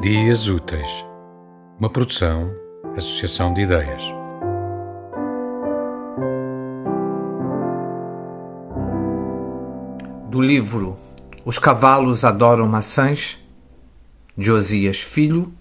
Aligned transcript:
Dias 0.00 0.48
Úteis, 0.48 1.04
uma 1.78 1.90
produção, 1.90 2.50
associação 2.96 3.52
de 3.52 3.60
ideias. 3.60 4.02
Do 10.30 10.40
livro 10.40 10.96
Os 11.44 11.58
Cavalos 11.58 12.24
Adoram 12.24 12.66
Maçãs, 12.66 13.36
de 14.34 14.50
Osias 14.50 15.02
Filho, 15.02 15.52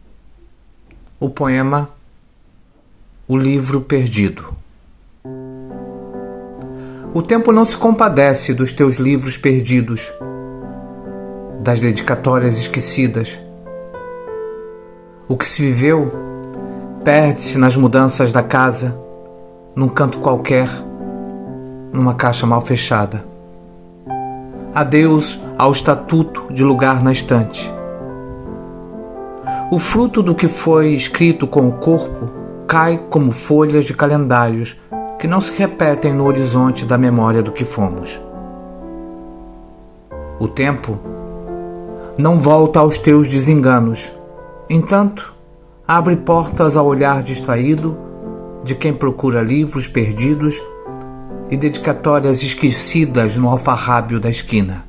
o 1.20 1.30
poema 1.30 1.90
O 3.28 3.36
Livro 3.36 3.82
Perdido. 3.82 4.56
O 7.14 7.22
tempo 7.22 7.52
não 7.52 7.66
se 7.66 7.76
compadece 7.76 8.54
dos 8.54 8.72
teus 8.72 8.96
livros 8.96 9.36
perdidos, 9.36 10.10
das 11.62 11.82
dedicatórias 11.82 12.58
esquecidas 12.58 13.38
o 15.30 15.38
que 15.38 15.46
se 15.46 15.62
viveu 15.62 16.12
perde-se 17.04 17.56
nas 17.56 17.76
mudanças 17.76 18.32
da 18.32 18.42
casa, 18.42 18.98
num 19.76 19.88
canto 19.88 20.18
qualquer, 20.20 20.68
numa 21.94 22.16
caixa 22.16 22.48
mal 22.48 22.62
fechada. 22.62 23.24
Adeus 24.74 25.40
ao 25.56 25.72
estatuto 25.72 26.52
de 26.52 26.64
lugar 26.64 27.04
na 27.04 27.12
estante. 27.12 27.72
O 29.72 29.78
fruto 29.78 30.24
do 30.24 30.34
que 30.34 30.48
foi 30.48 30.96
escrito 30.96 31.46
com 31.46 31.68
o 31.68 31.74
corpo 31.74 32.32
cai 32.68 33.00
como 33.12 33.32
folhas 33.32 33.86
de 33.86 33.94
calendários 33.94 34.76
que 35.20 35.28
não 35.28 35.42
se 35.42 35.52
repetem 35.52 36.12
no 36.12 36.26
horizonte 36.26 36.86
da 36.86 36.98
memória 36.98 37.44
do 37.44 37.52
que 37.52 37.66
fomos. 37.66 38.20
O 40.40 40.48
tempo 40.48 40.98
não 42.18 42.40
volta 42.40 42.80
aos 42.80 42.98
teus 42.98 43.28
desenganos 43.30 44.12
Entanto, 44.70 45.34
abre 45.88 46.16
portas 46.16 46.78
ao 46.78 46.86
olhar 46.86 47.24
distraído 47.24 47.98
de 48.64 48.76
quem 48.76 48.94
procura 48.94 49.42
livros 49.42 49.88
perdidos 49.88 50.62
e 51.50 51.58
dedicatórias 51.58 52.44
esquecidas 52.44 53.36
no 53.36 53.50
alfarrábio 53.50 54.20
da 54.20 54.30
esquina. 54.30 54.86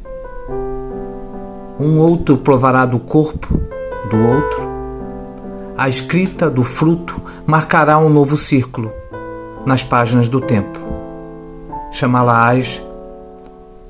Um 1.78 1.98
outro 1.98 2.36
provará 2.36 2.84
do 2.84 2.98
corpo 2.98 3.58
do 4.10 4.18
outro. 4.18 4.68
A 5.78 5.88
escrita 5.88 6.50
do 6.50 6.62
fruto 6.62 7.18
marcará 7.46 7.96
um 7.96 8.10
novo 8.10 8.36
círculo 8.36 8.92
nas 9.64 9.82
páginas 9.82 10.28
do 10.28 10.42
tempo. 10.42 10.78
Chamá-la-ás 11.90 12.82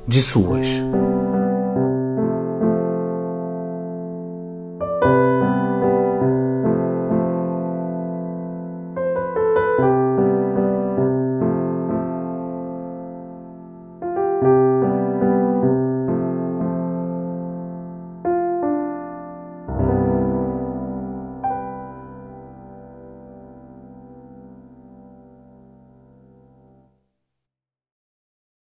de 0.07 0.23
suas. 0.23 0.69